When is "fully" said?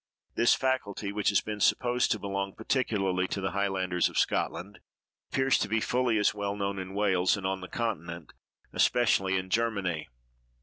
5.79-6.17